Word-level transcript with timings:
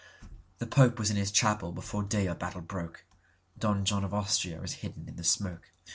The 0.57 0.65
Pope 0.65 0.97
was 0.97 1.11
in 1.11 1.15
his 1.15 1.29
chapel 1.31 1.71
before 1.71 2.01
day 2.01 2.27
or 2.27 2.33
battle 2.33 2.61
broke,(Don 2.61 3.85
John 3.85 4.03
of 4.03 4.15
Austria 4.15 4.59
is 4.63 4.73
hidden 4.81 5.07
in 5.07 5.15
the 5.15 5.23
smoke.) 5.23 5.69